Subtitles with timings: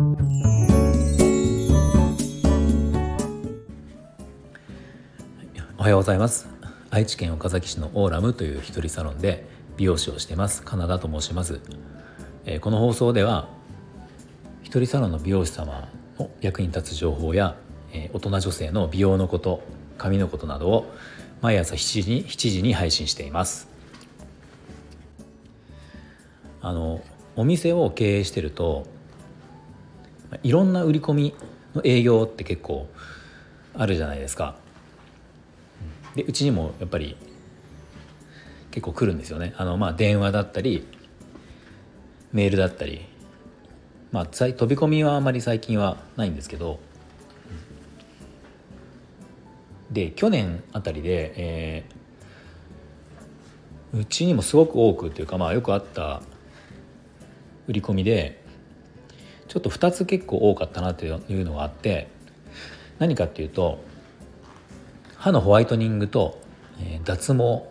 [0.00, 0.02] お
[5.82, 6.48] はようございます。
[6.88, 9.44] 愛知県岡崎市のオーラムという一人サロンで
[9.76, 11.60] 美容師をしてますカナダと申します、
[12.46, 13.50] えー、この放送では
[14.62, 17.56] 一人サロンの美容師様の役に立つ情報や、
[17.92, 19.62] えー、大人女性の美容のこと
[19.98, 20.90] 髪のことなどを
[21.42, 23.68] 毎朝7時に ,7 時に配信しています。
[26.62, 27.02] あの
[27.36, 28.86] お店を経営してると
[30.42, 31.34] いろんな売り込み
[31.74, 32.88] の営業って結構
[33.74, 34.56] あるじゃないですか。
[36.14, 37.16] でうちにもやっぱり
[38.70, 39.54] 結構来るんですよね。
[39.56, 40.86] あのまあ電話だったり
[42.32, 43.06] メールだったり
[44.12, 46.80] まあ飛び込みはあまり最近はないんですけど
[49.90, 56.22] で去年あたりで、えー、うちにもすごく多くっていうかまあよくあった
[57.66, 58.39] 売り込みで
[59.50, 62.06] ちょっと2つ結構多かったなというのがあって
[63.00, 63.82] 何かっていうと
[65.16, 66.40] 歯のホワイトニングと、
[66.80, 67.64] え、脱毛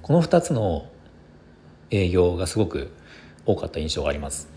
[0.00, 0.86] この2つの
[1.90, 2.92] 営業がすごく
[3.44, 4.48] 多かった印象があります。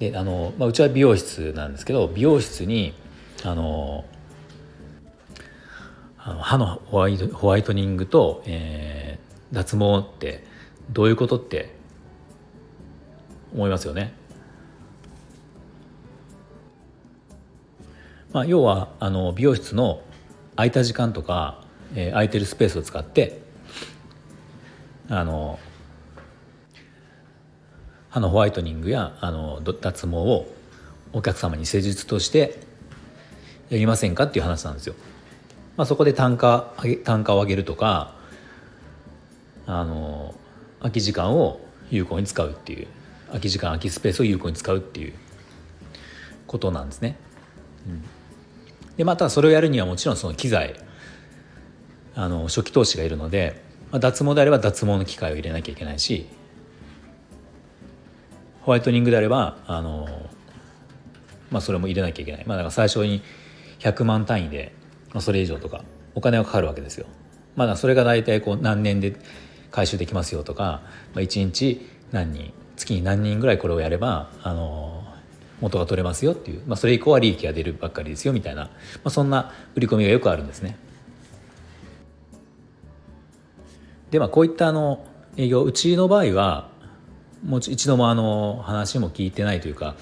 [0.00, 2.94] であの、まあ、うちは美容室なんですけど美容室に
[3.44, 4.04] あの
[6.16, 9.07] 歯のホワイトホワイトニングと、えー、
[9.52, 10.44] 脱毛って
[10.90, 11.74] どういうことって
[13.54, 14.12] 思いますよね。
[18.32, 20.02] まあ、要はあの美容室の
[20.54, 23.40] 空いた時間とか、えー、空いてるスペースを使って
[25.08, 25.58] あの
[28.10, 30.46] 歯のホワイトニングやあの脱毛を
[31.12, 32.58] お客様に施術として
[33.70, 34.94] やりませんかっていう話なんですよ。
[35.76, 36.74] まあ、そこで単価
[37.04, 38.17] 単価を上げるとか
[39.68, 40.34] あの
[40.80, 42.88] 空き時間を有効に使うっていう
[43.28, 45.12] 空き時間空きスペースを有効に使うっていう
[46.48, 47.16] ことなんですね。
[47.86, 48.02] うん、
[48.96, 50.74] でまたそれをやるにはもちろんその機材
[52.16, 53.62] あの初期投資がいるので、
[53.92, 56.26] まあ、脱毛であれば脱毛の機械を入れなきゃいけないし
[58.62, 60.08] ホワイトニングであればあの、
[61.50, 63.22] まあ、それも入れなきゃいけない、まあ、だから最初に
[63.78, 64.72] 100万単位で
[65.12, 65.84] まあ、それ以上とか
[66.14, 67.06] お金がかかるわけですよ。
[67.56, 69.16] まあ、それが大体こう何年で
[69.70, 70.82] 回収できますよとか、
[71.14, 75.04] まあ、1日何人月に何人ぐらいこれをやればあの
[75.60, 78.70] 元が取れますよっていう、まあ、それ以降は利益が出るばっかりですよみたいな、ま
[79.04, 80.76] あ、そんな売り込みがよくあるんですね。
[84.10, 85.04] でまあこういったあの
[85.36, 86.70] 営業うちの場合は
[87.44, 89.96] もう一度もあの話も聞いてないというか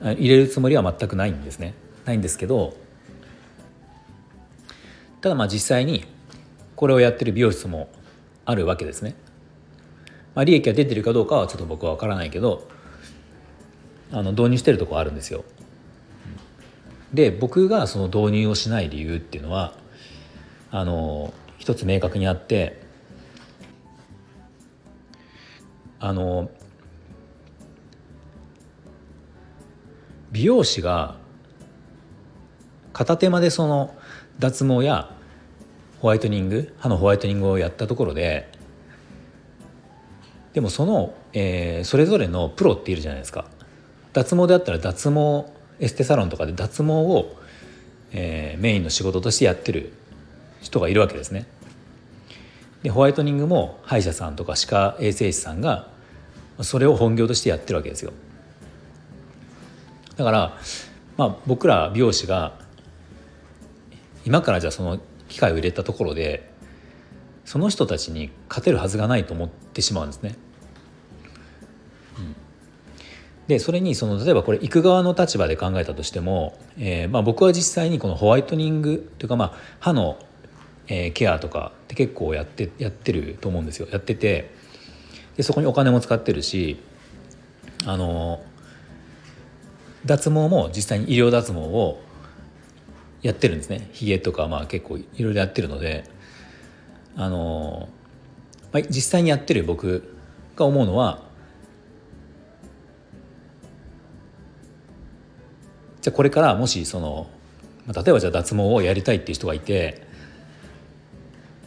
[0.00, 1.74] 入れるつもりは全くないんですね。
[2.04, 2.76] ないんですけど
[5.20, 6.04] ただまあ実際に
[6.76, 7.88] これをやってる美容室も
[8.44, 9.14] あるわけですね。
[10.34, 12.66] まあ、利益が出てるかどうかはちょっと僕は分からないけど
[14.10, 15.44] あの導入してるとこあるんですよ。
[17.12, 19.74] で僕がその導入をしない理由っていうのは
[20.72, 22.82] あの一つ明確にあって
[26.00, 26.50] あの
[30.32, 31.16] 美容師が
[32.92, 33.94] 片手間でその
[34.40, 35.13] 脱毛や
[36.04, 38.52] ホワイトニング歯のホワイトニングをやったところで
[40.52, 43.46] でもその、えー、それぞれのプロっているじゃないですか。
[44.12, 45.46] 脱毛であったら脱毛
[45.80, 47.34] エステサロンとかで脱毛を、
[48.12, 49.94] えー、メインの仕事としてやってる
[50.60, 51.46] 人がいるわけですね。
[52.82, 55.88] でホワイトニングも歯医者さんとか歯科衛生士さんが
[56.60, 58.12] それを本業としてやってるわけですよ。
[60.16, 60.58] だから、
[61.16, 62.58] まあ、僕ら美容師が
[64.26, 65.00] 今からじゃあその
[65.34, 66.48] 機械を入れたところで
[67.44, 70.36] その人たちに勝てるはずがないと思ってしまうんですね。
[72.18, 72.36] うん、
[73.48, 80.20] でそれにその例えばこれ行く側の立場で考えたとしても、えー、まあ、僕は実際にこのホワイトニングというかまあ歯の、
[80.86, 84.54] えー、ケアとかって結構やってやってると思うんですよやってて
[85.36, 86.80] でそこにお金も使ってるし
[87.84, 88.40] あの
[90.06, 92.03] 脱毛も実際に医療脱毛を
[93.24, 93.88] やってるんですね。
[93.92, 96.14] ひげとかまあ結構いろいろやってるので。
[97.16, 97.88] あの、
[98.72, 100.16] まあ、実際にやってる僕
[100.56, 101.22] が思うのは
[106.00, 107.28] じゃあこれからもしその
[107.86, 110.06] 例えばじゃあ脱毛をやりたいっていう人がいて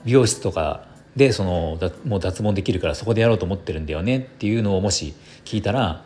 [0.06, 5.15] 美容室とかでそのもう脱毛できるからそこでやろうと思ってるんだよねっていうのをもし
[5.45, 6.06] 聞いたら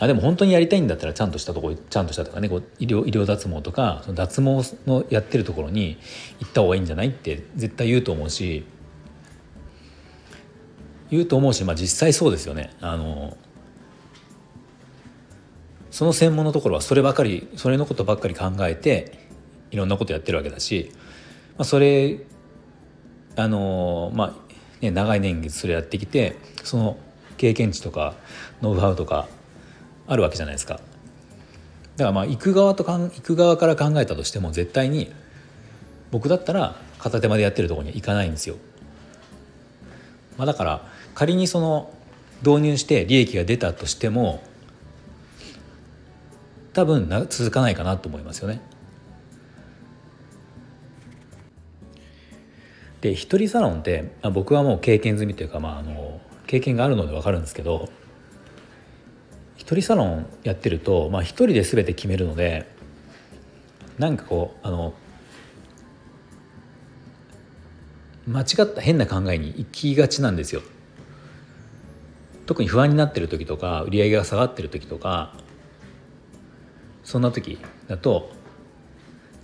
[0.00, 5.98] あでも本当にやりたいんだったらちゃんとしたとこちゃんとしたとかねこう医療医療脱毛とかその脱毛のやってるところに
[6.40, 8.64] 行った方がいいんじゃないって絶対言うと思うし
[11.10, 12.70] 言うと思うし、まあ、実際そうですよね。
[12.80, 13.36] あの
[15.90, 19.18] その専門のところはそればかりそれのことばっかり考えて
[19.70, 20.92] いろんなことやってるわけだし、
[21.58, 22.20] まあ、それ
[23.36, 24.34] あのまあ
[24.80, 26.96] ね長い年月それやってきてその
[27.36, 28.14] 経験値とか
[28.62, 29.28] ノウハウとか
[30.10, 30.74] あるわけじゃないですか。
[30.74, 35.12] だからまあ行く側とかん行く側から考えたとしても絶対に
[36.10, 38.56] 僕だったら片手間でやってるとこには行かないんですよ。
[40.36, 40.82] まあ、だから
[41.14, 41.94] 仮にその
[42.44, 44.42] 導入して利益が出たとしても
[46.72, 48.60] 多分な続かないかなと思いますよね。
[53.00, 57.88] で一人サロンって、まあ、僕はもう経験済みというか、まあ、あの経験があるので分かるんですけど
[59.74, 62.66] 人サロンやってると、まあ、一人で全て決めるので
[63.98, 64.94] なんかこうあの
[68.26, 70.62] 間違った変な考えに行きがちなんですよ。
[72.46, 75.36] 特に不安になってる時とか売り上げが下がってる時とか
[77.04, 78.32] そんな時だと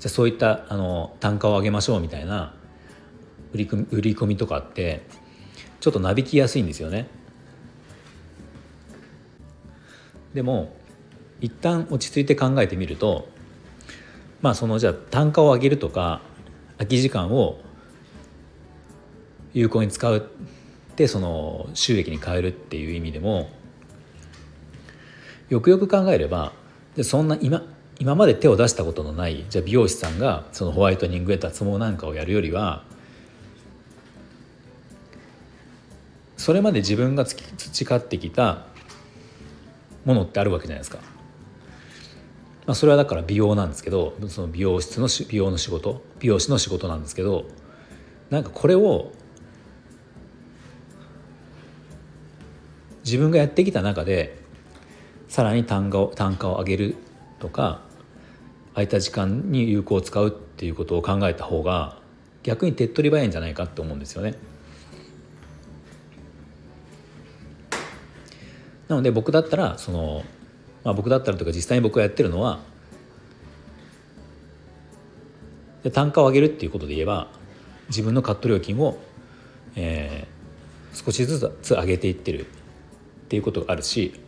[0.01, 2.55] じゃあそういったあの単価を上げましょうみたいな
[3.53, 5.07] 売り売り込みとかって
[5.79, 7.09] ちょっとなびきやすいんですよね。
[10.37, 10.77] でも
[11.41, 13.27] 一旦落ち着いて考えてみると
[14.43, 16.21] まあそのじゃあ単価を上げるとか
[16.77, 17.59] 空き時間を
[19.55, 23.49] 有効に使うってその収益に変えるっていう意味でも
[25.49, 26.53] よくよく考えれば
[27.03, 27.63] そんな今
[27.99, 32.85] 今まで手を出したことのないじゃあ美容師さんがそのホワイトニングや脱毛なんかをやるよりは
[36.37, 38.67] それまで自分が培ってきた
[40.07, 40.99] ものってあるわけじゃないですか。
[42.65, 47.45] まあ、それはだから美容なんですけどその美容室の美容の仕事美容師の仕事なんですけど
[48.29, 49.13] なんかこれを
[53.05, 54.37] 自分がやってきた中で
[55.29, 56.97] さらに単価を単価を上げる
[57.39, 57.83] とか
[58.75, 61.99] 空いた時間に有効を使うっていうことを考えた方が
[62.43, 64.35] 逆に手っ取り早いんじゃないかって思うんですよね。
[68.89, 70.25] なので僕だったらその、
[70.85, 72.61] まあ、僕だったらというか実際に僕がやってるのは
[75.93, 77.29] 単価を上げるっていうことで言えば
[77.89, 78.99] 自分のカット料金を、
[79.77, 82.49] えー、少しずつ上げていってるっ
[83.29, 84.19] ていうことがあるし、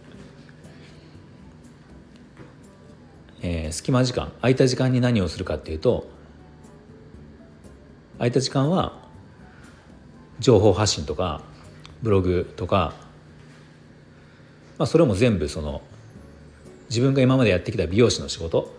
[3.43, 6.09] えー、隙間時間空いた時間に何をするかっていうと
[8.19, 9.09] 空いた時間は
[10.39, 11.43] 情報発信とか
[12.03, 12.95] ブログとか、
[14.79, 15.83] まあ、それも全部その
[16.89, 18.75] 自分が今までやってきた美容師の仕事？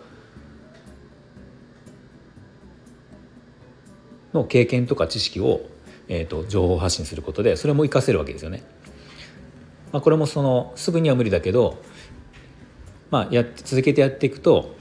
[4.34, 5.62] の経験とか知識を、
[6.08, 8.64] えーと情報発信することでそれも活かせるわけですよね。
[9.92, 11.82] まあ、これもそのすぐには無理だけど、
[13.10, 14.76] まあ、や続けてやっていくと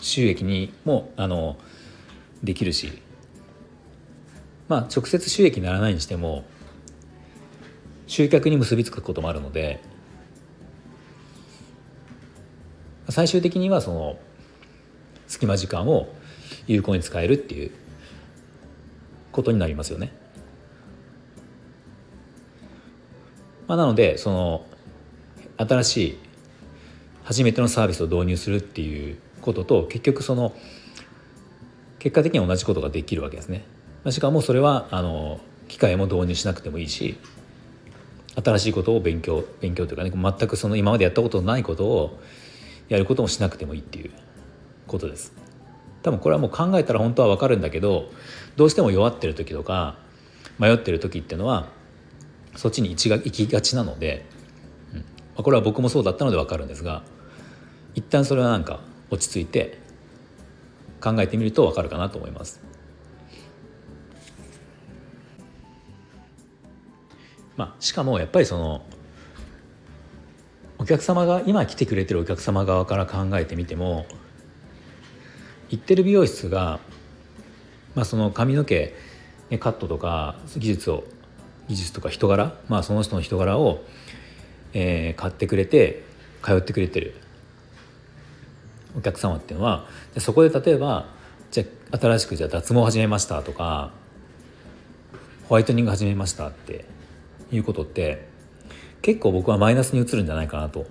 [0.00, 1.56] 収益にもあの
[2.42, 3.00] できるし、
[4.68, 6.44] まあ、直接収益にならないにしても
[8.08, 9.80] 集客に結びつくこともあるので
[13.08, 14.18] 最終的にはその
[15.28, 16.08] 隙間時間を
[16.66, 17.70] 有効に使えるっていう
[19.30, 20.12] ことになりますよね。
[23.66, 24.66] まあ、なのでその
[25.58, 26.18] 新しい
[27.24, 30.54] 初めてのサービスを導入するっていうことと結局その
[31.98, 33.64] 結果的には同じことができるわけですね。
[34.10, 37.18] しかもそれはあの機械も導入しなくてもいいし
[38.36, 42.20] 新しいことを勉強勉強というかね全くその今までやったことのないことを
[42.88, 44.10] やることもしなくてもいいっていう
[44.86, 45.32] ことです。
[46.02, 48.10] 多分これはもう考えたら本当は分かるんだけど
[48.56, 49.98] どうしても弱ってる時とか
[50.58, 51.68] 迷ってる時っていうのは
[52.56, 54.24] そっちに行きがちなので、
[54.92, 55.04] うんま
[55.38, 57.02] あ、これは僕もそうだったので分かるんですが
[57.94, 58.80] 一旦それはなんか
[59.10, 59.78] 落ち着いて
[61.00, 62.67] 考えてみると分かるかなと思います。
[67.58, 68.82] まあ、しかもやっぱりその
[70.78, 74.06] お客様が今来てくれてるお客様側から考えてみても
[75.68, 76.78] 行ってる美容室が、
[77.96, 78.94] まあ、その髪の毛、
[79.58, 81.02] カットとか技術を
[81.66, 83.82] 技術とか人柄、まあ、その人の人柄を、
[84.72, 86.04] えー、買ってくれて
[86.44, 87.14] 通ってくれてる。
[88.96, 89.86] お客様っていうのは
[90.18, 91.06] そこで例えば
[91.50, 91.64] じゃ
[91.96, 93.92] 新しくじゃ脱毛始めましたとか
[95.48, 96.84] ホワイトニング始めましたって
[97.50, 98.28] いうことって
[99.02, 100.86] 結構僕はマイナスに移るんじゃないかなと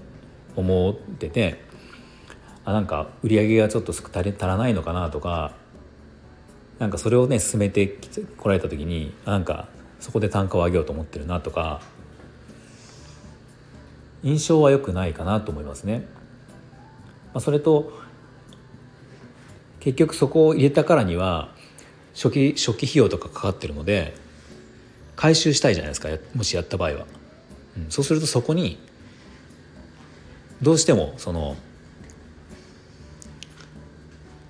[0.55, 1.61] 思ってて
[2.65, 4.03] あなんか売り上げがちょっと足
[4.39, 5.53] らないのかなとか
[6.79, 7.87] なんかそれをね進めて
[8.37, 9.67] こられた時になんか
[9.99, 11.81] そこで単価を上げようと思ってるなとか
[14.23, 16.05] 印象は良くないかなと思いますね。
[17.33, 17.91] まあ、それと
[19.79, 21.53] 結局そこを入れたからには
[22.13, 24.15] 初期初期費用とかかかってるので
[25.17, 27.07] 回収したいじゃないですかもしやった場合は、
[27.75, 28.79] うん、そうするとそこに
[30.62, 31.57] どうしてもその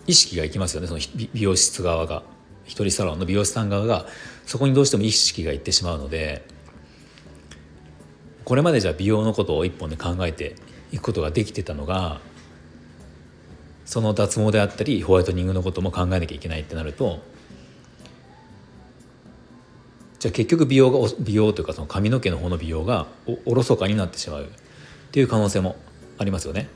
[0.06, 0.88] 意識がいきますよね。
[0.88, 1.00] その
[1.34, 2.24] 美容室側が。
[2.68, 4.06] 一人サロンの美容師さん側が
[4.46, 6.46] そこにどうしても意識がいってしまうので
[8.44, 10.56] これまでじゃ美容のことを一本で考えて
[10.92, 12.20] いくことができてたのが
[13.86, 17.22] その脱毛であったりホワイトニングのことも考えなきゃいけないってなると
[20.20, 23.08] じゃあ結局美容が美容というかその髪の毛の方の美容が
[23.46, 24.44] おろそかになってしまう。
[24.46, 25.78] っていう可能性も
[26.18, 26.68] ありますよね。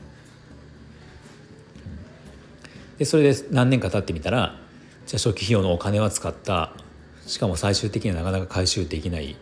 [2.97, 4.59] でそれで何年か経ってみたら
[5.05, 6.73] じゃあ初期費用のお金は使った。
[7.27, 9.35] しかも最終的にはなかなか回収できない。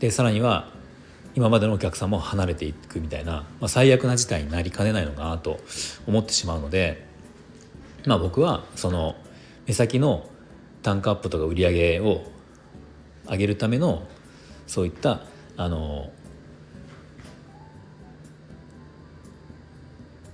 [0.00, 0.72] でさらには
[1.34, 5.60] 今までのお客さんも離れていくみたいな、まあ、最悪な事態になりかねないのかなと
[6.06, 7.06] 思ってしまうので、
[8.06, 9.14] まあ、僕はその
[9.66, 10.28] 目先の
[10.82, 12.24] 単価アップとか売り上げを
[13.30, 14.06] 上げるための
[14.66, 15.22] そういった
[15.56, 16.10] あの、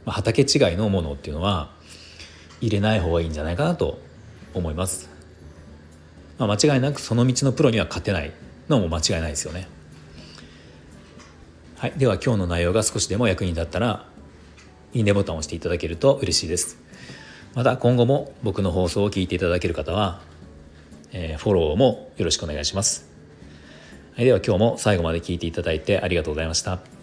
[0.05, 1.71] まあ、畑違いのものっていうのは
[2.61, 3.99] 入れない方がいいんじゃないかなと
[4.55, 5.11] 思います。
[6.39, 8.33] まあ、間違いなくその道のプロには勝てない
[8.69, 9.69] のも間違いないですよね。
[11.77, 14.09] はい、では今日の内容が少しでも役に立ったら
[14.95, 16.79] いいねボタンを押していただけると嬉しいです
[17.55, 20.21] また今後も僕の放送を聞いていただける方は、
[21.13, 23.09] え、フォローもよろしくお願いします、
[24.15, 26.96] はい、では今日も最後まで聞いていただいてありがとうございました。